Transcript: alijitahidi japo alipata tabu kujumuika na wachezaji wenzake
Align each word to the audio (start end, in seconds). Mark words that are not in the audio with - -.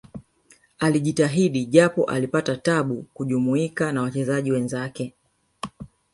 alijitahidi 0.79 1.65
japo 1.65 2.03
alipata 2.05 2.57
tabu 2.57 3.03
kujumuika 3.13 3.91
na 3.91 4.01
wachezaji 4.01 4.51
wenzake 4.51 5.13